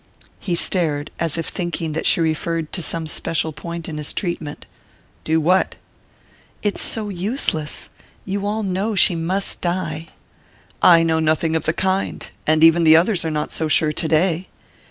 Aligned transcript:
He 0.39 0.55
stared, 0.55 1.11
as 1.19 1.37
if 1.37 1.45
thinking 1.47 1.91
that 1.91 2.07
she 2.07 2.19
referred 2.21 2.71
to 2.73 2.81
some 2.81 3.05
special 3.05 3.53
point 3.53 3.87
in 3.87 3.97
his 3.97 4.13
treatment. 4.13 4.65
"Do 5.23 5.39
what?" 5.39 5.75
"It's 6.63 6.81
so 6.81 7.09
useless...you 7.09 8.47
all 8.47 8.63
know 8.63 8.95
she 8.95 9.13
must 9.13 9.61
die." 9.61 10.07
"I 10.81 11.03
know 11.03 11.19
nothing 11.19 11.55
of 11.55 11.65
the 11.65 11.73
kind...and 11.73 12.63
even 12.63 12.83
the 12.83 12.97
others 12.97 13.23
are 13.23 13.29
not 13.29 13.53
so 13.53 13.67
sure 13.67 13.91
today." 13.93 14.47